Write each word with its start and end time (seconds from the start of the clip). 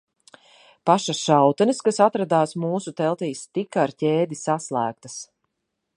Pašas 0.89 1.19
šautenes, 1.25 1.83
kas 1.89 2.01
atradās 2.07 2.57
mūsu 2.65 2.95
teltīs, 3.03 3.45
tika 3.59 3.85
ar 3.87 3.97
ķēdi 4.05 4.43
saslēgtas. 4.45 5.21